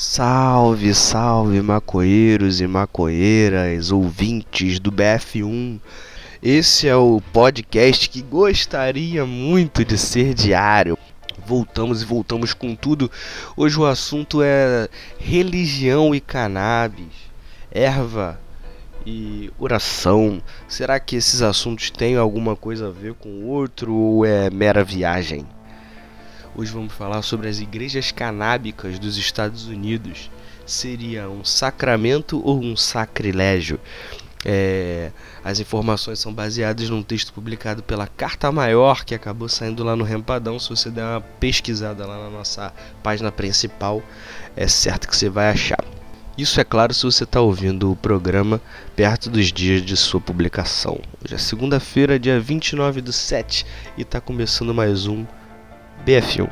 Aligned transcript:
Salve, 0.00 0.94
salve 0.94 1.60
macoeiros 1.60 2.60
e 2.60 2.68
macoeiras, 2.68 3.90
ouvintes 3.90 4.78
do 4.78 4.92
BF1. 4.92 5.80
Esse 6.40 6.86
é 6.86 6.94
o 6.94 7.20
podcast 7.32 8.08
que 8.08 8.22
gostaria 8.22 9.26
muito 9.26 9.84
de 9.84 9.98
ser 9.98 10.34
diário. 10.34 10.96
Voltamos 11.44 12.00
e 12.00 12.04
voltamos 12.04 12.54
com 12.54 12.76
tudo. 12.76 13.10
Hoje 13.56 13.76
o 13.76 13.86
assunto 13.86 14.40
é 14.40 14.88
religião 15.18 16.14
e 16.14 16.20
cannabis, 16.20 17.12
erva 17.68 18.38
e 19.04 19.50
oração. 19.58 20.40
Será 20.68 21.00
que 21.00 21.16
esses 21.16 21.42
assuntos 21.42 21.90
têm 21.90 22.14
alguma 22.14 22.54
coisa 22.54 22.86
a 22.86 22.92
ver 22.92 23.14
com 23.14 23.30
o 23.30 23.48
outro 23.48 23.92
ou 23.92 24.24
é 24.24 24.48
mera 24.48 24.84
viagem? 24.84 25.44
Hoje 26.58 26.72
vamos 26.72 26.92
falar 26.92 27.22
sobre 27.22 27.48
as 27.48 27.60
igrejas 27.60 28.10
canábicas 28.10 28.98
dos 28.98 29.16
Estados 29.16 29.68
Unidos. 29.68 30.28
Seria 30.66 31.30
um 31.30 31.44
sacramento 31.44 32.44
ou 32.44 32.60
um 32.60 32.76
sacrilégio? 32.76 33.78
É, 34.44 35.12
as 35.44 35.60
informações 35.60 36.18
são 36.18 36.34
baseadas 36.34 36.90
num 36.90 37.00
texto 37.00 37.32
publicado 37.32 37.80
pela 37.80 38.08
Carta 38.08 38.50
Maior, 38.50 39.04
que 39.04 39.14
acabou 39.14 39.48
saindo 39.48 39.84
lá 39.84 39.94
no 39.94 40.02
Rempadão. 40.02 40.58
Se 40.58 40.68
você 40.68 40.90
der 40.90 41.04
uma 41.04 41.20
pesquisada 41.20 42.04
lá 42.04 42.24
na 42.24 42.28
nossa 42.28 42.74
página 43.04 43.30
principal, 43.30 44.02
é 44.56 44.66
certo 44.66 45.06
que 45.06 45.16
você 45.16 45.28
vai 45.28 45.50
achar. 45.50 45.84
Isso 46.36 46.60
é 46.60 46.64
claro 46.64 46.92
se 46.92 47.04
você 47.04 47.22
está 47.22 47.40
ouvindo 47.40 47.92
o 47.92 47.96
programa 47.96 48.60
perto 48.96 49.30
dos 49.30 49.52
dias 49.52 49.80
de 49.80 49.96
sua 49.96 50.20
publicação. 50.20 51.00
Hoje 51.24 51.36
é 51.36 51.38
segunda-feira, 51.38 52.18
dia 52.18 52.40
29 52.40 53.00
do 53.00 53.12
7, 53.12 53.64
e 53.96 54.02
está 54.02 54.20
começando 54.20 54.74
mais 54.74 55.06
um 55.06 55.24
BF1. 56.08 56.48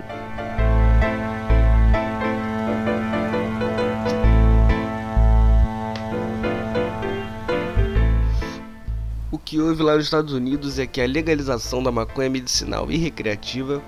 O 9.32 9.38
que 9.38 9.59
houve 9.59 9.82
lá 9.82 9.96
nos 9.96 10.04
Estados 10.04 10.35
Unidos 10.35 10.79
é 10.79 10.87
que 10.87 11.01
a 11.01 11.07
legalização 11.07 11.82
da 11.82 11.90
maconha 11.90 12.29
medicinal 12.29 12.90
e 12.90 12.98
recreativa 12.98 13.82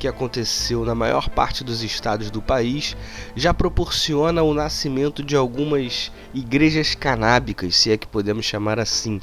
que 0.00 0.08
aconteceu 0.08 0.82
na 0.82 0.94
maior 0.94 1.28
parte 1.28 1.62
dos 1.62 1.82
estados 1.82 2.30
do 2.30 2.40
país 2.40 2.96
já 3.36 3.52
proporciona 3.52 4.42
o 4.42 4.54
nascimento 4.54 5.22
de 5.22 5.36
algumas 5.36 6.10
igrejas 6.32 6.94
canábicas, 6.94 7.76
se 7.76 7.92
é 7.92 7.98
que 7.98 8.06
podemos 8.06 8.46
chamar 8.46 8.80
assim. 8.80 9.20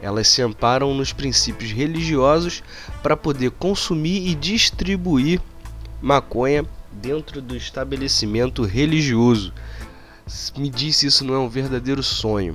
Elas 0.00 0.28
se 0.28 0.40
amparam 0.40 0.94
nos 0.94 1.12
princípios 1.12 1.72
religiosos 1.72 2.62
para 3.02 3.16
poder 3.16 3.50
consumir 3.50 4.28
e 4.28 4.36
distribuir 4.36 5.40
maconha 6.00 6.64
dentro 6.92 7.42
do 7.42 7.56
estabelecimento 7.56 8.62
religioso. 8.62 9.52
Me 10.56 10.70
disse 10.70 11.08
isso 11.08 11.24
não 11.24 11.34
é 11.34 11.38
um 11.40 11.48
verdadeiro 11.48 12.04
sonho. 12.04 12.54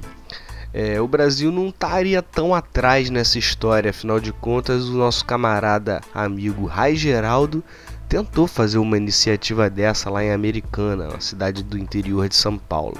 É, 0.78 1.00
o 1.00 1.08
Brasil 1.08 1.54
não 1.54 1.70
estaria 1.70 2.22
tão 2.22 2.54
atrás 2.54 3.10
nessa 3.10 3.40
história, 3.40 3.92
afinal 3.92 4.20
de 4.20 4.34
contas, 4.34 4.90
o 4.90 4.98
nosso 4.98 5.24
camarada 5.24 6.02
amigo 6.14 6.66
Rai 6.66 6.98
Geraldo 6.98 7.64
tentou 8.10 8.46
fazer 8.46 8.78
uma 8.78 8.98
iniciativa 8.98 9.70
dessa 9.70 10.10
lá 10.10 10.22
em 10.22 10.34
Americana, 10.34 11.08
uma 11.08 11.22
cidade 11.22 11.64
do 11.64 11.78
interior 11.78 12.28
de 12.28 12.36
São 12.36 12.58
Paulo. 12.58 12.98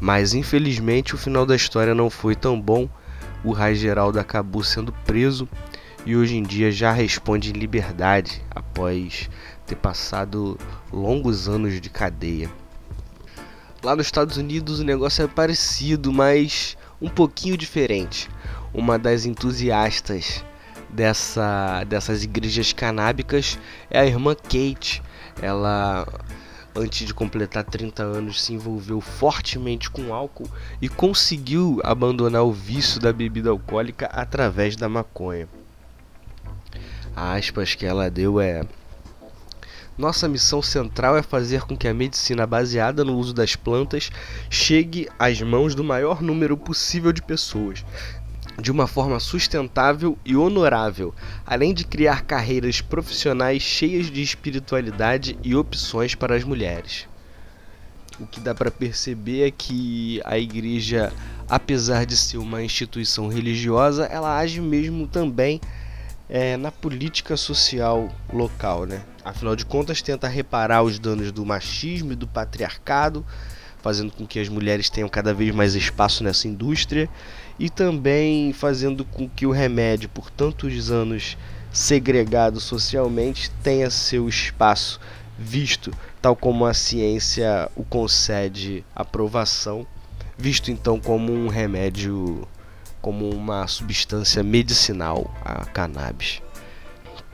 Mas 0.00 0.32
infelizmente 0.32 1.14
o 1.14 1.18
final 1.18 1.44
da 1.44 1.54
história 1.54 1.94
não 1.94 2.08
foi 2.08 2.34
tão 2.34 2.58
bom. 2.58 2.88
O 3.44 3.52
Rai 3.52 3.74
Geraldo 3.74 4.18
acabou 4.18 4.64
sendo 4.64 4.94
preso 5.04 5.46
e 6.06 6.16
hoje 6.16 6.38
em 6.38 6.42
dia 6.42 6.72
já 6.72 6.90
responde 6.90 7.50
em 7.50 7.52
liberdade 7.52 8.42
após 8.50 9.28
ter 9.66 9.76
passado 9.76 10.56
longos 10.90 11.50
anos 11.50 11.78
de 11.78 11.90
cadeia. 11.90 12.48
Lá 13.82 13.96
nos 13.96 14.06
Estados 14.06 14.36
Unidos 14.36 14.78
o 14.78 14.84
negócio 14.84 15.24
é 15.24 15.26
parecido, 15.26 16.12
mas 16.12 16.76
um 17.00 17.08
pouquinho 17.08 17.56
diferente. 17.56 18.28
Uma 18.74 18.98
das 18.98 19.24
entusiastas 19.24 20.44
dessa, 20.90 21.82
dessas 21.84 22.22
igrejas 22.22 22.74
canábicas 22.74 23.58
é 23.90 24.00
a 24.00 24.06
irmã 24.06 24.34
Kate. 24.34 25.02
Ela, 25.40 26.06
antes 26.76 27.06
de 27.06 27.14
completar 27.14 27.64
30 27.64 28.02
anos, 28.02 28.42
se 28.42 28.52
envolveu 28.52 29.00
fortemente 29.00 29.90
com 29.90 30.12
álcool 30.12 30.50
e 30.82 30.86
conseguiu 30.86 31.80
abandonar 31.82 32.42
o 32.42 32.52
vício 32.52 33.00
da 33.00 33.14
bebida 33.14 33.48
alcoólica 33.48 34.06
através 34.12 34.76
da 34.76 34.90
maconha. 34.90 35.48
A 37.16 37.32
aspas 37.32 37.74
que 37.74 37.86
ela 37.86 38.10
deu 38.10 38.38
é 38.38 38.62
nossa 40.00 40.26
missão 40.26 40.62
central 40.62 41.14
é 41.14 41.22
fazer 41.22 41.60
com 41.66 41.76
que 41.76 41.86
a 41.86 41.92
medicina 41.92 42.46
baseada 42.46 43.04
no 43.04 43.18
uso 43.18 43.34
das 43.34 43.54
plantas 43.54 44.10
chegue 44.48 45.06
às 45.18 45.42
mãos 45.42 45.74
do 45.74 45.84
maior 45.84 46.22
número 46.22 46.56
possível 46.56 47.12
de 47.12 47.20
pessoas, 47.20 47.84
de 48.58 48.72
uma 48.72 48.86
forma 48.86 49.20
sustentável 49.20 50.16
e 50.24 50.34
honorável, 50.34 51.14
além 51.46 51.74
de 51.74 51.84
criar 51.84 52.22
carreiras 52.22 52.80
profissionais 52.80 53.62
cheias 53.62 54.10
de 54.10 54.22
espiritualidade 54.22 55.38
e 55.44 55.54
opções 55.54 56.14
para 56.14 56.34
as 56.34 56.44
mulheres. 56.44 57.06
O 58.18 58.26
que 58.26 58.40
dá 58.40 58.54
para 58.54 58.70
perceber 58.70 59.46
é 59.46 59.50
que 59.50 60.20
a 60.24 60.38
igreja, 60.38 61.12
apesar 61.46 62.06
de 62.06 62.16
ser 62.16 62.38
uma 62.38 62.62
instituição 62.62 63.28
religiosa, 63.28 64.06
ela 64.06 64.38
age 64.38 64.62
mesmo 64.62 65.06
também 65.06 65.60
é, 66.26 66.56
na 66.56 66.72
política 66.72 67.36
social 67.36 68.08
local, 68.32 68.86
né? 68.86 69.02
Afinal 69.24 69.54
de 69.54 69.66
contas, 69.66 70.00
tenta 70.00 70.28
reparar 70.28 70.82
os 70.82 70.98
danos 70.98 71.30
do 71.30 71.44
machismo 71.44 72.12
e 72.12 72.16
do 72.16 72.26
patriarcado, 72.26 73.24
fazendo 73.82 74.12
com 74.12 74.26
que 74.26 74.38
as 74.38 74.48
mulheres 74.48 74.88
tenham 74.88 75.08
cada 75.08 75.34
vez 75.34 75.54
mais 75.54 75.74
espaço 75.74 76.24
nessa 76.24 76.48
indústria 76.48 77.08
e 77.58 77.68
também 77.68 78.52
fazendo 78.52 79.04
com 79.04 79.28
que 79.28 79.46
o 79.46 79.50
remédio, 79.50 80.08
por 80.08 80.30
tantos 80.30 80.90
anos 80.90 81.36
segregado 81.72 82.60
socialmente, 82.60 83.50
tenha 83.62 83.90
seu 83.90 84.28
espaço 84.28 85.00
visto, 85.38 85.90
tal 86.20 86.36
como 86.36 86.66
a 86.66 86.74
ciência 86.74 87.70
o 87.74 87.84
concede 87.84 88.84
aprovação, 88.94 89.86
visto 90.36 90.70
então 90.70 91.00
como 91.00 91.32
um 91.32 91.48
remédio 91.48 92.46
como 93.00 93.30
uma 93.30 93.66
substância 93.66 94.42
medicinal, 94.42 95.34
a 95.42 95.64
cannabis. 95.64 96.42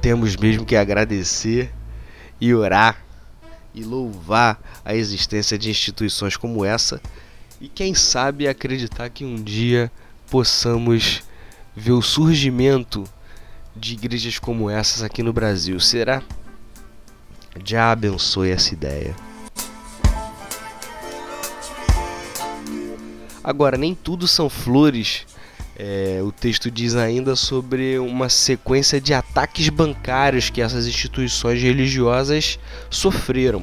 Temos 0.00 0.36
mesmo 0.36 0.64
que 0.64 0.76
agradecer 0.76 1.72
e 2.40 2.54
orar 2.54 3.04
e 3.74 3.82
louvar 3.82 4.58
a 4.84 4.94
existência 4.94 5.58
de 5.58 5.70
instituições 5.70 6.36
como 6.36 6.64
essa 6.64 7.00
e 7.60 7.68
quem 7.68 7.94
sabe 7.94 8.46
acreditar 8.46 9.08
que 9.10 9.24
um 9.24 9.36
dia 9.42 9.90
possamos 10.30 11.22
ver 11.74 11.92
o 11.92 12.02
surgimento 12.02 13.04
de 13.74 13.94
igrejas 13.94 14.38
como 14.38 14.70
essas 14.70 15.02
aqui 15.02 15.22
no 15.22 15.32
Brasil. 15.32 15.78
Será? 15.78 16.22
Já 17.64 17.92
abençoe 17.92 18.50
essa 18.50 18.72
ideia. 18.72 19.14
Agora, 23.42 23.76
nem 23.76 23.94
tudo 23.94 24.26
são 24.26 24.50
flores 24.50 25.24
é, 25.78 26.20
o 26.22 26.32
texto 26.32 26.70
diz 26.70 26.94
ainda 26.96 27.36
sobre 27.36 27.98
uma 27.98 28.30
sequência 28.30 28.98
de 28.98 29.12
ataques 29.12 29.68
bancários 29.68 30.48
que 30.48 30.62
essas 30.62 30.86
instituições 30.86 31.60
religiosas 31.60 32.58
sofreram. 32.88 33.62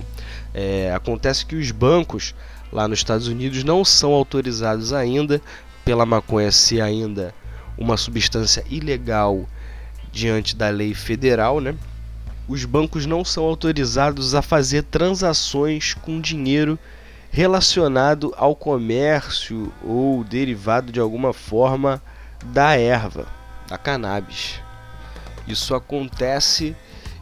É, 0.53 0.93
acontece 0.93 1.43
que 1.43 1.55
os 1.55 1.71
bancos 1.71 2.35
lá 2.71 2.87
nos 2.87 2.99
Estados 2.99 3.27
Unidos 3.27 3.63
não 3.63 3.83
são 3.83 4.11
autorizados 4.13 4.93
ainda 4.93 5.41
pela 5.83 6.05
maconha 6.05 6.51
ser 6.51 6.81
ainda 6.81 7.33
uma 7.75 7.97
substância 7.97 8.63
ilegal 8.69 9.49
diante 10.11 10.55
da 10.55 10.69
lei 10.69 10.93
federal, 10.93 11.59
né? 11.59 11.75
Os 12.47 12.63
bancos 12.65 13.07
não 13.07 13.25
são 13.25 13.45
autorizados 13.45 14.35
a 14.35 14.41
fazer 14.41 14.83
transações 14.83 15.95
com 15.95 16.21
dinheiro 16.21 16.77
relacionado 17.33 18.31
ao 18.37 18.55
comércio 18.55 19.73
ou 19.83 20.23
derivado 20.23 20.91
de 20.91 20.99
alguma 20.99 21.33
forma 21.33 21.99
da 22.45 22.77
erva, 22.77 23.25
da 23.67 23.75
cannabis. 23.75 24.61
Isso 25.47 25.73
acontece 25.73 26.75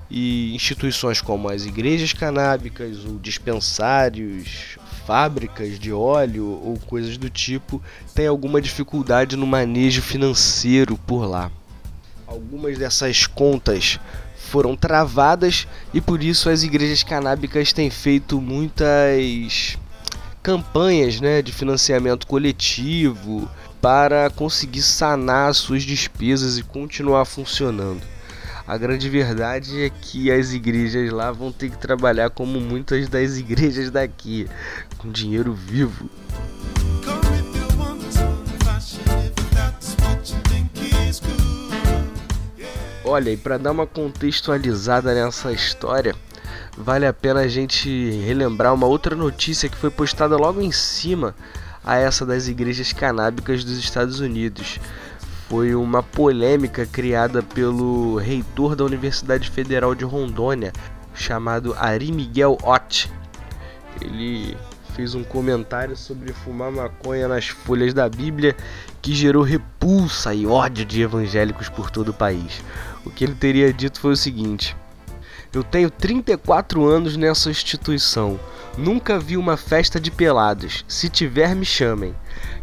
e 0.09 0.53
instituições 0.53 1.21
como 1.21 1.47
as 1.47 1.65
igrejas 1.65 2.11
canábicas 2.11 3.05
ou 3.05 3.17
dispensários, 3.19 4.77
fábricas 5.07 5.79
de 5.79 5.93
óleo 5.93 6.45
ou 6.61 6.77
coisas 6.87 7.17
do 7.17 7.29
tipo 7.29 7.81
têm 8.13 8.27
alguma 8.27 8.61
dificuldade 8.61 9.37
no 9.37 9.47
manejo 9.47 10.01
financeiro 10.01 10.97
por 11.07 11.25
lá. 11.25 11.49
Algumas 12.27 12.77
dessas 12.77 13.25
contas 13.27 13.97
foram 14.35 14.75
travadas 14.75 15.65
e 15.93 16.01
por 16.01 16.21
isso 16.21 16.49
as 16.49 16.63
igrejas 16.63 17.01
canábicas 17.01 17.71
têm 17.71 17.89
feito 17.89 18.41
muitas 18.41 19.77
campanhas 20.41 21.21
né, 21.21 21.41
de 21.41 21.51
financiamento 21.51 22.25
coletivo 22.25 23.49
para 23.81 24.29
conseguir 24.29 24.81
sanar 24.81 25.53
suas 25.53 25.83
despesas 25.83 26.57
e 26.57 26.63
continuar 26.63 27.25
funcionando. 27.25 28.01
A 28.67 28.77
grande 28.77 29.09
verdade 29.09 29.83
é 29.83 29.89
que 29.89 30.31
as 30.31 30.53
igrejas 30.53 31.11
lá 31.11 31.31
vão 31.31 31.51
ter 31.51 31.69
que 31.69 31.77
trabalhar 31.77 32.29
como 32.29 32.59
muitas 32.59 33.09
das 33.09 33.37
igrejas 33.37 33.89
daqui, 33.89 34.47
com 34.97 35.11
dinheiro 35.11 35.53
vivo. 35.53 36.09
Olha, 43.03 43.31
e 43.31 43.35
para 43.35 43.57
dar 43.57 43.71
uma 43.71 43.85
contextualizada 43.85 45.13
nessa 45.13 45.51
história, 45.51 46.15
vale 46.81 47.05
a 47.05 47.13
pena 47.13 47.41
a 47.41 47.47
gente 47.47 47.89
relembrar 48.25 48.73
uma 48.73 48.87
outra 48.87 49.15
notícia 49.15 49.69
que 49.69 49.77
foi 49.77 49.91
postada 49.91 50.35
logo 50.35 50.61
em 50.61 50.71
cima 50.71 51.35
a 51.83 51.97
essa 51.97 52.25
das 52.25 52.47
igrejas 52.47 52.91
canábicas 52.91 53.63
dos 53.63 53.77
Estados 53.77 54.19
Unidos. 54.19 54.79
Foi 55.47 55.75
uma 55.75 56.01
polêmica 56.01 56.85
criada 56.85 57.43
pelo 57.43 58.17
reitor 58.17 58.75
da 58.75 58.83
Universidade 58.83 59.49
Federal 59.49 59.93
de 59.93 60.03
Rondônia, 60.03 60.73
chamado 61.13 61.75
Ari 61.77 62.11
Miguel 62.11 62.57
Ott. 62.63 63.11
Ele 64.01 64.57
fez 64.95 65.13
um 65.13 65.23
comentário 65.23 65.95
sobre 65.95 66.33
fumar 66.33 66.71
maconha 66.71 67.27
nas 67.27 67.47
folhas 67.47 67.93
da 67.93 68.09
Bíblia 68.09 68.55
que 69.01 69.13
gerou 69.13 69.43
repulsa 69.43 70.33
e 70.33 70.45
ódio 70.45 70.85
de 70.85 71.01
evangélicos 71.01 71.69
por 71.69 71.91
todo 71.91 72.09
o 72.09 72.13
país. 72.13 72.61
O 73.05 73.09
que 73.09 73.23
ele 73.23 73.35
teria 73.35 73.73
dito 73.73 73.99
foi 73.99 74.13
o 74.13 74.17
seguinte: 74.17 74.75
Eu 75.53 75.65
tenho 75.65 75.91
34 75.91 76.85
anos 76.85 77.17
nessa 77.17 77.49
instituição. 77.49 78.39
Nunca 78.77 79.19
vi 79.19 79.35
uma 79.35 79.57
festa 79.57 79.99
de 79.99 80.09
pelados. 80.09 80.85
Se 80.87 81.09
tiver, 81.09 81.53
me 81.53 81.65
chamem. 81.65 82.15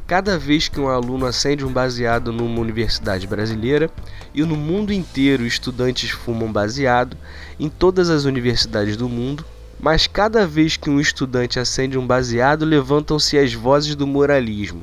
Cada 0.07 0.39
vez 0.39 0.69
que 0.69 0.81
um 0.81 0.89
aluno 0.89 1.27
acende 1.27 1.67
um 1.67 1.71
baseado 1.71 2.33
numa 2.33 2.59
universidade 2.59 3.27
brasileira 3.27 3.91
e 4.33 4.43
no 4.43 4.57
mundo 4.57 4.91
inteiro 4.91 5.45
estudantes 5.45 6.09
fumam 6.09 6.51
baseado, 6.51 7.15
em 7.61 7.69
todas 7.69 8.09
as 8.09 8.25
universidades 8.25 8.97
do 8.97 9.07
mundo, 9.07 9.45
mas 9.79 10.07
cada 10.07 10.47
vez 10.47 10.79
que 10.79 10.89
um 10.89 10.99
estudante 10.99 11.61
acende 11.61 11.99
um 11.99 12.07
baseado, 12.07 12.65
levantam-se 12.65 13.37
as 13.37 13.53
vozes 13.53 13.95
do 13.95 14.07
moralismo. 14.07 14.83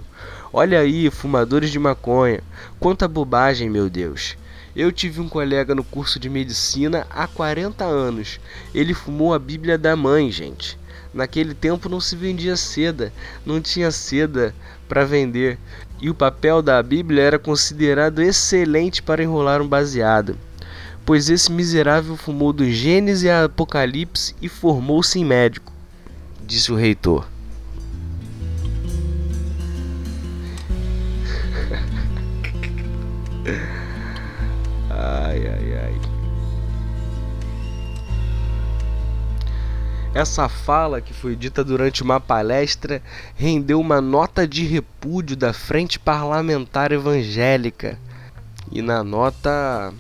Olha 0.54 0.80
aí, 0.80 1.10
fumadores 1.10 1.72
de 1.72 1.80
maconha, 1.80 2.42
quanta 2.80 3.08
bobagem, 3.08 3.68
meu 3.68 3.90
Deus. 3.90 4.38
Eu 4.76 4.92
tive 4.92 5.22
um 5.22 5.30
colega 5.30 5.74
no 5.74 5.86
curso 5.86 6.20
de 6.20 6.30
medicina 6.30 7.08
há 7.10 7.26
40 7.28 7.86
anos. 7.86 8.42
Ele 8.74 8.94
fumou 8.94 9.34
a 9.34 9.40
Bíblia 9.40 9.78
da 9.78 9.96
mãe, 9.96 10.30
gente. 10.30 10.78
Naquele 11.14 11.54
tempo 11.54 11.88
não 11.88 12.02
se 12.02 12.14
vendia 12.14 12.58
seda, 12.58 13.14
não 13.46 13.62
tinha 13.62 13.90
seda 13.90 14.54
para 14.90 15.06
vender, 15.06 15.58
e 16.02 16.10
o 16.10 16.14
papel 16.14 16.62
da 16.62 16.84
Bíblia 16.84 17.24
era 17.24 17.40
considerado 17.40 18.22
excelente 18.22 19.02
para 19.02 19.24
enrolar 19.24 19.62
um 19.62 19.68
baseado. 19.68 20.38
Pois 21.06 21.30
esse 21.30 21.50
miserável 21.50 22.18
fumou 22.18 22.52
do 22.52 22.70
Gênesis 22.70 23.30
a 23.30 23.46
Apocalipse 23.46 24.36
e 24.42 24.50
formou-se 24.50 25.18
em 25.18 25.24
médico, 25.24 25.72
disse 26.46 26.70
o 26.70 26.76
reitor. 26.76 27.26
Essa 40.16 40.48
fala, 40.48 41.02
que 41.02 41.14
foi 41.14 41.36
dita 41.36 41.62
durante 41.62 42.02
uma 42.02 42.22
palestra, 42.22 43.04
rendeu 43.36 43.82
uma 43.82 44.00
nota 44.00 44.48
de 44.48 44.66
repúdio 44.66 45.36
da 45.36 45.52
Frente 45.52 46.00
Parlamentar 46.00 46.94
Evangélica. 46.94 48.00
E 48.72 48.82
na 48.82 49.04
nota, 49.04 49.94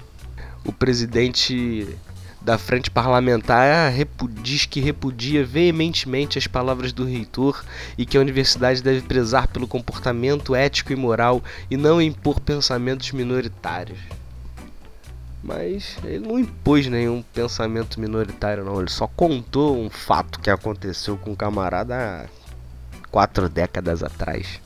o 0.63 0.71
presidente 0.71 1.85
da 2.39 2.57
Frente 2.57 2.89
Parlamentar 2.89 3.91
diz 4.41 4.65
que 4.65 4.79
repudia 4.79 5.43
veementemente 5.43 6.37
as 6.37 6.47
palavras 6.47 6.93
do 6.93 7.03
reitor 7.03 7.65
e 7.97 8.05
que 8.05 8.17
a 8.17 8.21
universidade 8.21 8.81
deve 8.81 9.01
prezar 9.01 9.49
pelo 9.49 9.67
comportamento 9.67 10.55
ético 10.55 10.93
e 10.93 10.95
moral 10.95 11.43
e 11.69 11.75
não 11.75 12.01
impor 12.01 12.39
pensamentos 12.39 13.11
minoritários. 13.11 13.99
Mas 15.45 15.95
ele 16.03 16.27
não 16.27 16.39
impôs 16.39 16.87
nenhum 16.87 17.21
pensamento 17.21 17.99
minoritário, 17.99 18.65
não. 18.65 18.79
Ele 18.79 18.89
só 18.89 19.05
contou 19.05 19.79
um 19.79 19.91
fato 19.91 20.39
que 20.39 20.49
aconteceu 20.49 21.17
com 21.17 21.33
um 21.33 21.35
camarada 21.35 21.95
há 21.95 22.25
quatro 23.11 23.47
décadas 23.47 24.01
atrás. 24.01 24.59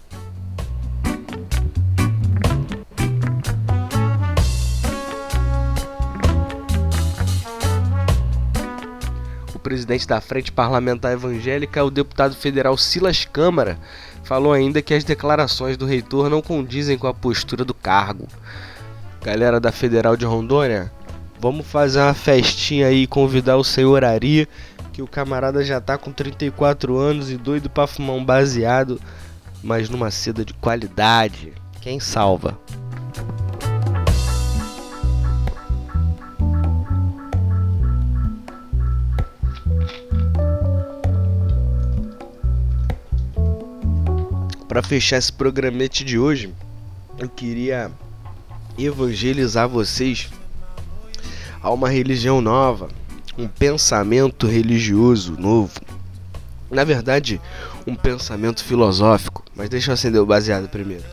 O 9.54 9.60
presidente 9.60 10.08
da 10.08 10.22
Frente 10.22 10.50
Parlamentar 10.50 11.12
Evangélica, 11.12 11.84
o 11.84 11.92
deputado 11.92 12.36
federal 12.38 12.78
Silas 12.78 13.26
Câmara, 13.26 13.78
falou 14.24 14.54
ainda 14.54 14.81
que 14.81 14.94
as 14.94 15.04
declarações 15.04 15.76
do 15.76 15.86
reitor 15.86 16.30
não 16.30 16.42
condizem 16.42 16.98
com 16.98 17.08
a 17.08 17.14
postura 17.14 17.66
do 17.66 17.74
cargo 17.74 18.26
galera 19.21 19.60
da 19.60 19.71
Federal 19.71 20.16
de 20.16 20.25
Rondônia, 20.25 20.92
vamos 21.39 21.68
fazer 21.68 22.00
uma 22.00 22.13
festinha 22.13 22.88
aí 22.88 23.04
e 23.04 23.07
convidar 23.07 23.57
o 23.57 23.63
senhor 23.63 24.04
Ari, 24.04 24.48
que 24.94 25.01
o 25.01 25.07
camarada 25.07 25.63
já 25.63 25.80
tá 25.81 25.98
com 25.98 26.12
34 26.12 26.98
anos 26.98 27.30
e 27.30 27.38
doido 27.38 27.69
pra 27.69 27.86
fumar 27.86 28.16
um 28.16 28.24
baseado, 28.24 29.00
mas 29.62 29.89
numa 29.89 30.10
seda 30.10 30.45
de 30.45 30.54
qualidade. 30.54 31.54
Quem 31.81 32.00
salva? 32.00 32.57
Para 44.68 44.83
fechar 44.83 45.18
esse 45.18 45.33
programete 45.33 46.06
de 46.06 46.18
hoje, 46.18 46.54
eu 47.18 47.27
queria 47.27 47.92
evangelizar 48.86 49.68
vocês 49.68 50.30
a 51.62 51.70
uma 51.72 51.90
religião 51.90 52.42
nova, 52.42 52.90
um 53.38 53.48
pensamento 53.48 54.48
religioso 54.48 55.36
novo. 55.38 55.80
Na 56.70 56.84
verdade, 56.84 57.42
um 57.86 57.96
pensamento 57.96 58.64
filosófico. 58.64 59.44
Mas 59.56 59.70
deixa 59.70 59.90
eu 59.90 59.94
acender 59.94 60.22
o 60.22 60.26
baseado 60.26 60.70
primeiro. 60.70 61.04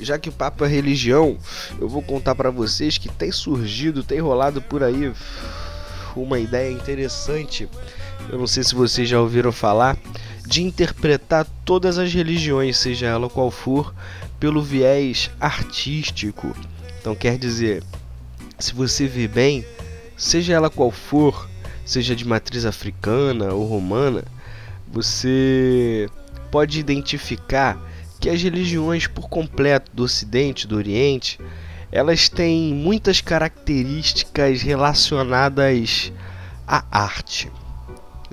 Já 0.00 0.18
que 0.18 0.28
o 0.28 0.32
papo 0.32 0.64
é 0.64 0.68
religião, 0.68 1.36
eu 1.78 1.88
vou 1.88 2.00
contar 2.00 2.34
para 2.34 2.50
vocês 2.50 2.96
que 2.96 3.08
tem 3.08 3.30
surgido, 3.30 4.02
tem 4.02 4.20
rolado 4.20 4.62
por 4.62 4.82
aí 4.82 5.12
uma 6.16 6.38
ideia 6.38 6.72
interessante. 6.72 7.68
Eu 8.30 8.38
não 8.38 8.46
sei 8.46 8.62
se 8.62 8.74
vocês 8.74 9.08
já 9.08 9.20
ouviram 9.20 9.52
falar 9.52 9.96
de 10.58 10.64
interpretar 10.64 11.46
todas 11.64 11.98
as 11.98 12.12
religiões, 12.12 12.76
seja 12.78 13.06
ela 13.06 13.30
qual 13.30 13.48
for, 13.48 13.94
pelo 14.40 14.60
viés 14.60 15.30
artístico. 15.38 16.52
Então 17.00 17.14
quer 17.14 17.38
dizer, 17.38 17.84
se 18.58 18.74
você 18.74 19.06
vê 19.06 19.28
bem, 19.28 19.64
seja 20.16 20.54
ela 20.54 20.68
qual 20.68 20.90
for, 20.90 21.48
seja 21.86 22.14
de 22.16 22.26
matriz 22.26 22.64
africana 22.64 23.54
ou 23.54 23.68
romana, 23.68 24.24
você 24.88 26.08
pode 26.50 26.80
identificar 26.80 27.78
que 28.18 28.28
as 28.28 28.42
religiões 28.42 29.06
por 29.06 29.28
completo 29.28 29.92
do 29.94 30.02
Ocidente, 30.02 30.66
do 30.66 30.74
Oriente, 30.74 31.38
elas 31.92 32.28
têm 32.28 32.74
muitas 32.74 33.20
características 33.20 34.60
relacionadas 34.60 36.12
à 36.66 36.84
arte 36.90 37.48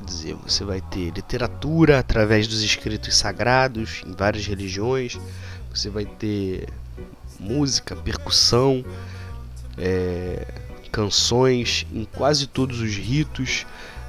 dizer, 0.05 0.35
você 0.35 0.63
vai 0.63 0.81
ter 0.81 1.11
literatura 1.11 1.99
através 1.99 2.47
dos 2.47 2.61
escritos 2.61 3.15
sagrados 3.15 4.03
em 4.05 4.13
várias 4.13 4.45
religiões, 4.45 5.19
você 5.73 5.89
vai 5.89 6.05
ter 6.05 6.69
música, 7.39 7.95
percussão, 7.95 8.85
é, 9.77 10.47
canções 10.91 11.85
em 11.93 12.05
quase 12.05 12.47
todos 12.47 12.79
os 12.79 12.95
ritos. 12.95 13.65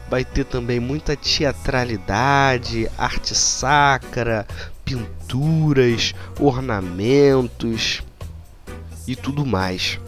Vai 0.08 0.24
ter 0.24 0.44
também 0.44 0.78
muita 0.78 1.16
teatralidade, 1.16 2.88
arte 2.96 3.34
sacra, 3.34 4.46
pinturas, 4.84 6.14
ornamentos 6.38 8.02
e 9.06 9.16
tudo 9.16 9.44
mais. 9.44 9.98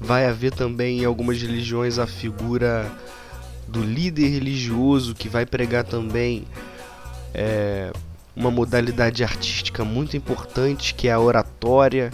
Vai 0.00 0.26
haver 0.26 0.52
também 0.52 1.02
em 1.02 1.04
algumas 1.04 1.40
religiões 1.40 1.96
a 1.98 2.08
figura 2.08 2.90
do 3.68 3.82
líder 3.82 4.28
religioso 4.28 5.14
que 5.14 5.28
vai 5.28 5.44
pregar 5.44 5.84
também 5.84 6.44
é, 7.34 7.92
uma 8.34 8.50
modalidade 8.50 9.24
artística 9.24 9.84
muito 9.84 10.16
importante 10.16 10.94
que 10.94 11.08
é 11.08 11.12
a 11.12 11.20
oratória, 11.20 12.12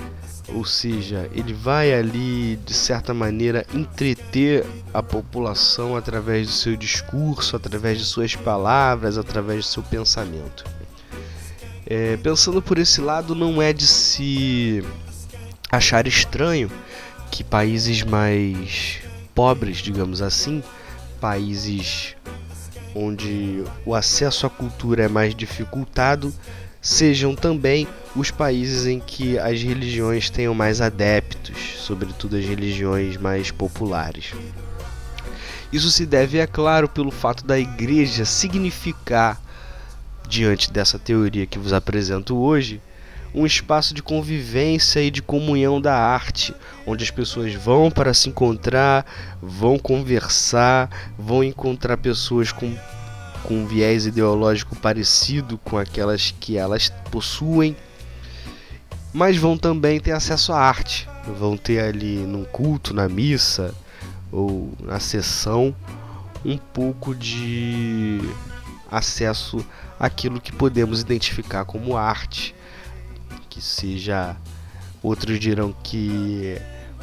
ou 0.48 0.64
seja, 0.64 1.28
ele 1.32 1.52
vai 1.52 1.92
ali 1.92 2.56
de 2.64 2.74
certa 2.74 3.12
maneira 3.14 3.66
entreter 3.74 4.64
a 4.92 5.02
população 5.02 5.96
através 5.96 6.46
do 6.46 6.52
seu 6.52 6.76
discurso, 6.76 7.56
através 7.56 7.98
de 7.98 8.04
suas 8.04 8.34
palavras, 8.34 9.18
através 9.18 9.64
do 9.64 9.68
seu 9.68 9.82
pensamento. 9.82 10.64
É, 11.86 12.16
pensando 12.16 12.62
por 12.62 12.78
esse 12.78 13.00
lado, 13.00 13.34
não 13.34 13.60
é 13.60 13.72
de 13.72 13.86
se 13.86 14.84
achar 15.70 16.06
estranho 16.06 16.70
que 17.30 17.42
países 17.42 18.02
mais 18.02 19.00
pobres, 19.34 19.78
digamos 19.78 20.20
assim, 20.20 20.62
países 21.22 22.16
onde 22.96 23.62
o 23.86 23.94
acesso 23.94 24.44
à 24.44 24.50
cultura 24.50 25.04
é 25.04 25.08
mais 25.08 25.36
dificultado, 25.36 26.34
sejam 26.80 27.36
também 27.36 27.86
os 28.16 28.32
países 28.32 28.86
em 28.86 28.98
que 28.98 29.38
as 29.38 29.62
religiões 29.62 30.28
tenham 30.28 30.52
mais 30.52 30.80
adeptos, 30.80 31.56
sobretudo 31.78 32.36
as 32.36 32.44
religiões 32.44 33.16
mais 33.16 33.52
populares. 33.52 34.34
Isso 35.72 35.92
se 35.92 36.04
deve, 36.04 36.38
é 36.38 36.46
claro, 36.46 36.88
pelo 36.88 37.12
fato 37.12 37.46
da 37.46 37.56
igreja 37.56 38.24
significar, 38.24 39.40
diante 40.28 40.72
dessa 40.72 40.98
teoria 40.98 41.46
que 41.46 41.58
vos 41.58 41.72
apresento 41.72 42.36
hoje, 42.36 42.82
um 43.34 43.46
espaço 43.46 43.94
de 43.94 44.02
convivência 44.02 45.00
e 45.00 45.10
de 45.10 45.22
comunhão 45.22 45.80
da 45.80 45.96
arte, 45.96 46.54
onde 46.86 47.02
as 47.02 47.10
pessoas 47.10 47.54
vão 47.54 47.90
para 47.90 48.12
se 48.12 48.28
encontrar, 48.28 49.06
vão 49.40 49.78
conversar, 49.78 50.90
vão 51.18 51.42
encontrar 51.42 51.96
pessoas 51.96 52.52
com, 52.52 52.76
com 53.42 53.54
um 53.54 53.66
viés 53.66 54.04
ideológico 54.04 54.76
parecido 54.76 55.56
com 55.58 55.78
aquelas 55.78 56.34
que 56.38 56.58
elas 56.58 56.90
possuem, 57.10 57.74
mas 59.12 59.36
vão 59.36 59.56
também 59.56 59.98
ter 59.98 60.12
acesso 60.12 60.52
à 60.52 60.58
arte, 60.58 61.08
vão 61.38 61.56
ter 61.56 61.80
ali 61.80 62.16
num 62.16 62.44
culto, 62.44 62.92
na 62.92 63.08
missa 63.08 63.74
ou 64.30 64.72
na 64.80 65.00
sessão 65.00 65.74
um 66.44 66.56
pouco 66.56 67.14
de 67.14 68.20
acesso 68.90 69.64
àquilo 69.98 70.40
que 70.40 70.52
podemos 70.52 71.00
identificar 71.00 71.64
como 71.64 71.96
arte 71.96 72.54
que 73.52 73.60
seja. 73.60 74.34
Outros 75.02 75.38
dirão 75.38 75.74
que 75.82 76.56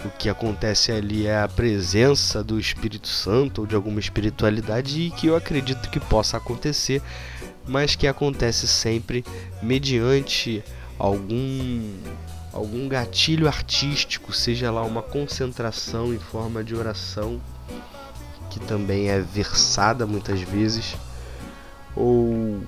o 0.04 0.10
que 0.18 0.30
acontece 0.30 0.92
ali 0.92 1.28
é 1.28 1.42
a 1.42 1.48
presença 1.48 2.44
do 2.44 2.60
Espírito 2.60 3.08
Santo 3.08 3.62
ou 3.62 3.68
de 3.68 3.76
alguma 3.76 4.00
espiritualidade 4.00 5.02
e 5.02 5.12
que 5.12 5.28
eu 5.28 5.36
acredito 5.36 5.90
que 5.90 6.00
possa 6.00 6.38
acontecer, 6.38 7.02
mas 7.68 7.96
que 7.96 8.08
acontece 8.08 8.68
sempre 8.68 9.24
mediante 9.62 10.64
algum 10.98 11.94
algum 12.52 12.88
gatilho 12.88 13.48
artístico, 13.48 14.34
seja 14.34 14.72
lá 14.72 14.82
uma 14.82 15.04
concentração 15.04 16.14
em 16.14 16.18
forma 16.18 16.64
de 16.64 16.74
oração 16.74 17.40
que 18.50 18.60
também 18.62 19.10
é 19.10 19.20
versada 19.20 20.08
muitas 20.08 20.42
vezes 20.42 20.96
ou 21.96 22.60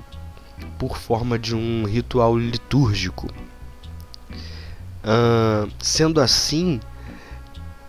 por 0.77 0.97
forma 0.97 1.39
de 1.39 1.55
um 1.55 1.83
ritual 1.85 2.37
litúrgico 2.37 3.27
Uh, 5.03 5.71
sendo 5.79 6.21
assim, 6.21 6.79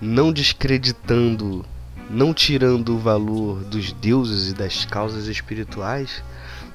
não 0.01 0.33
descreditando, 0.33 1.65
não 2.09 2.33
tirando 2.33 2.95
o 2.95 2.99
valor 2.99 3.63
dos 3.65 3.93
deuses 3.93 4.51
e 4.51 4.55
das 4.55 4.85
causas 4.85 5.27
espirituais, 5.27 6.23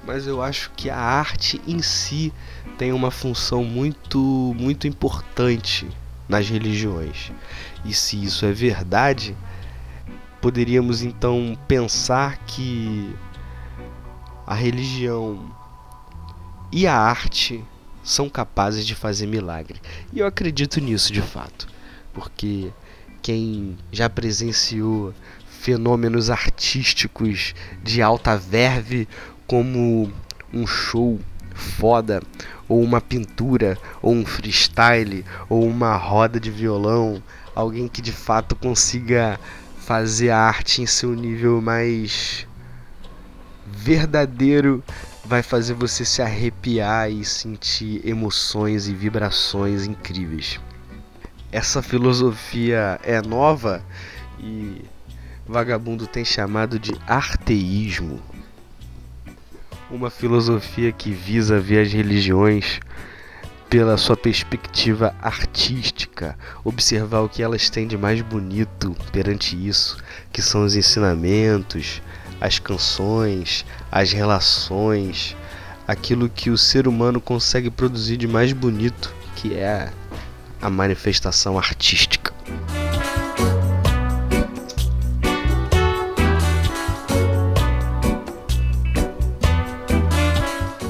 mas 0.05 0.25
eu 0.25 0.41
acho 0.41 0.71
que 0.75 0.89
a 0.89 0.97
arte 0.97 1.61
em 1.67 1.81
si 1.81 2.31
tem 2.77 2.93
uma 2.93 3.11
função 3.11 3.63
muito, 3.63 4.55
muito 4.57 4.87
importante 4.87 5.87
nas 6.29 6.47
religiões. 6.47 7.31
E 7.83 7.93
se 7.93 8.23
isso 8.23 8.45
é 8.45 8.51
verdade, 8.51 9.35
poderíamos 10.41 11.01
então 11.01 11.57
pensar 11.67 12.37
que 12.45 13.13
a 14.45 14.53
religião 14.53 15.51
e 16.71 16.87
a 16.87 16.95
arte 16.95 17.63
são 18.07 18.29
capazes 18.29 18.87
de 18.87 18.95
fazer 18.95 19.27
milagre. 19.27 19.81
E 20.13 20.19
eu 20.19 20.25
acredito 20.25 20.79
nisso 20.79 21.11
de 21.11 21.21
fato, 21.21 21.67
porque 22.13 22.71
quem 23.21 23.77
já 23.91 24.09
presenciou 24.09 25.13
fenômenos 25.59 26.29
artísticos 26.29 27.53
de 27.83 28.01
alta 28.01 28.37
verve 28.37 29.09
como 29.45 30.09
um 30.53 30.65
show 30.65 31.19
foda, 31.53 32.23
ou 32.69 32.81
uma 32.81 33.01
pintura, 33.01 33.77
ou 34.01 34.13
um 34.13 34.25
freestyle, 34.25 35.25
ou 35.49 35.67
uma 35.67 35.97
roda 35.97 36.39
de 36.39 36.49
violão, 36.49 37.21
alguém 37.53 37.89
que 37.89 38.01
de 38.01 38.13
fato 38.13 38.55
consiga 38.55 39.37
fazer 39.79 40.29
a 40.29 40.39
arte 40.39 40.81
em 40.81 40.85
seu 40.85 41.13
nível 41.13 41.61
mais 41.61 42.47
verdadeiro 43.65 44.81
vai 45.27 45.43
fazer 45.43 45.73
você 45.73 46.05
se 46.05 46.21
arrepiar 46.21 47.11
e 47.11 47.25
sentir 47.25 48.01
emoções 48.07 48.87
e 48.87 48.93
vibrações 48.93 49.85
incríveis. 49.85 50.57
Essa 51.51 51.81
filosofia 51.81 52.97
é 53.03 53.21
nova 53.21 53.83
e 54.39 54.81
vagabundo 55.45 56.07
tem 56.07 56.23
chamado 56.23 56.79
de 56.79 56.93
arteísmo. 57.05 58.21
Uma 59.91 60.09
filosofia 60.09 60.93
que 60.93 61.11
visa 61.11 61.59
ver 61.59 61.85
as 61.85 61.91
religiões 61.91 62.79
pela 63.69 63.97
sua 63.97 64.15
perspectiva 64.15 65.13
artística, 65.21 66.37
observar 66.63 67.19
o 67.19 67.29
que 67.29 67.43
elas 67.43 67.69
têm 67.69 67.85
de 67.85 67.97
mais 67.97 68.21
bonito 68.21 68.95
perante 69.11 69.57
isso, 69.57 69.97
que 70.31 70.41
são 70.41 70.63
os 70.63 70.73
ensinamentos, 70.73 72.01
as 72.39 72.59
canções, 72.59 73.65
as 73.91 74.11
relações, 74.11 75.35
aquilo 75.87 76.29
que 76.29 76.49
o 76.49 76.57
ser 76.57 76.87
humano 76.87 77.19
consegue 77.19 77.69
produzir 77.69 78.17
de 78.17 78.27
mais 78.27 78.53
bonito, 78.53 79.13
que 79.35 79.53
é 79.53 79.91
a 80.61 80.69
manifestação 80.69 81.57
artística. 81.57 82.33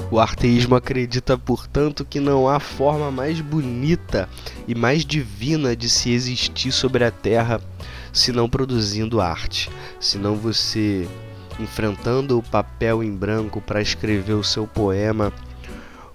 O 0.09 0.19
arteísmo 0.19 0.73
acredita, 0.73 1.37
portanto, 1.37 2.03
que 2.03 2.19
não 2.19 2.49
há 2.49 2.59
forma 2.59 3.11
mais 3.11 3.39
bonita 3.39 4.27
e 4.67 4.73
mais 4.73 5.05
divina 5.05 5.75
de 5.75 5.87
se 5.87 6.09
existir 6.09 6.71
sobre 6.71 7.03
a 7.03 7.11
Terra 7.11 7.61
senão 8.11 8.49
produzindo 8.49 9.21
arte, 9.21 9.69
senão 9.99 10.35
você 10.35 11.07
enfrentando 11.59 12.37
o 12.37 12.43
papel 12.43 13.03
em 13.03 13.11
branco 13.11 13.61
para 13.61 13.81
escrever 13.81 14.33
o 14.33 14.43
seu 14.43 14.67
poema 14.67 15.33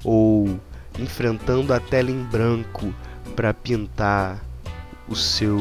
ou 0.05 0.61
enfrentando 0.99 1.73
a 1.73 1.81
tela 1.81 2.11
em 2.11 2.23
branco 2.23 2.95
para 3.35 3.53
pintar 3.53 4.43
o 5.09 5.17
seu 5.17 5.59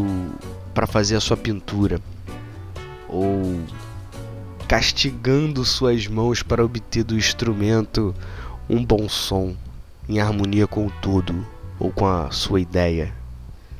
para 0.74 0.88
fazer 0.88 1.16
a 1.16 1.22
sua 1.22 1.38
pintura 1.38 2.00
ou 3.08 3.60
castigando 4.68 5.66
suas 5.66 6.08
mãos 6.08 6.42
para 6.42 6.64
obter 6.64 7.04
do 7.04 7.18
instrumento 7.18 8.16
um 8.70 8.86
bom 8.86 9.10
som 9.10 9.56
em 10.08 10.20
harmonia 10.20 10.66
com 10.68 10.88
o 10.88 10.92
todo 11.02 11.46
ou 11.80 11.92
com 11.92 12.08
a 12.08 12.32
sua 12.32 12.62
ideia. 12.62 13.21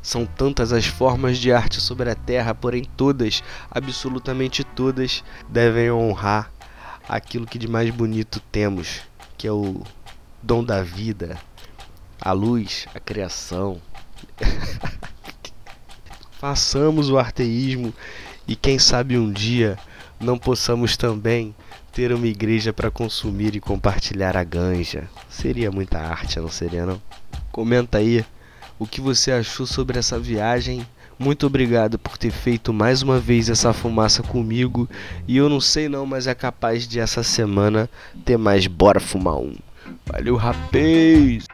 São 0.02 0.26
tantas 0.26 0.74
as 0.74 0.86
formas 0.86 1.38
de 1.38 1.52
arte 1.52 1.80
sobre 1.80 2.10
a 2.10 2.16
Terra, 2.16 2.56
porém 2.56 2.84
todas, 2.98 3.44
absolutamente 3.70 4.64
todas, 4.64 5.24
devem 5.48 5.92
honrar 5.92 6.52
aquilo 7.08 7.46
que 7.46 7.60
de 7.60 7.68
mais 7.68 7.90
bonito 7.90 8.40
temos, 8.52 9.02
que 9.38 9.48
é 9.48 9.52
o 9.52 9.84
dom 10.42 10.64
da 10.64 10.82
vida, 10.82 11.38
a 12.20 12.32
luz, 12.32 12.88
a 12.96 13.00
criação. 13.00 13.80
Façamos 16.40 17.10
o 17.10 17.20
arteísmo 17.20 17.94
e 18.48 18.56
quem 18.56 18.80
sabe 18.80 19.18
um 19.18 19.32
dia 19.32 19.78
não 20.20 20.38
possamos 20.38 20.98
também 20.98 21.56
ter 21.92 22.14
uma 22.14 22.28
igreja 22.28 22.72
para 22.72 22.90
consumir 22.90 23.56
e 23.56 23.60
compartilhar 23.60 24.38
a 24.38 24.44
ganja. 24.44 25.10
Seria 25.30 25.72
muita 25.72 26.00
arte, 26.00 26.40
não 26.40 26.50
seria 26.50 26.86
não? 26.86 27.02
Comenta 27.52 27.98
aí 27.98 28.26
o 28.82 28.88
que 28.88 29.00
você 29.00 29.32
achou 29.32 29.68
sobre 29.68 30.00
essa 30.00 30.18
viagem. 30.18 30.88
Muito 31.20 31.46
obrigado 31.46 32.00
por 32.00 32.18
ter 32.18 32.32
feito 32.32 32.74
mais 32.74 33.04
uma 33.04 33.20
vez 33.20 33.48
essa 33.48 33.72
fumaça 33.74 34.24
comigo. 34.24 34.90
E 35.28 35.38
eu 35.38 35.48
não 35.48 35.62
sei 35.62 35.88
não, 35.88 36.04
mas 36.04 36.26
é 36.26 36.34
capaz 36.34 36.88
de 36.88 37.00
essa 37.00 37.22
semana 37.22 37.88
ter 38.26 38.38
mais 38.38 38.66
Bora 38.66 39.00
Fumar 39.00 39.38
Um. 39.38 39.54
Valeu, 40.04 40.36
rapaz! 40.36 41.46